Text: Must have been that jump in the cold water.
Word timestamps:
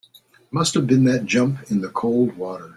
Must 0.49 0.73
have 0.73 0.87
been 0.87 1.03
that 1.03 1.27
jump 1.27 1.69
in 1.69 1.81
the 1.81 1.89
cold 1.89 2.35
water. 2.35 2.69